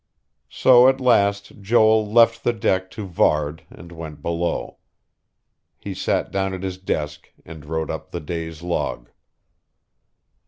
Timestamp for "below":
4.23-4.79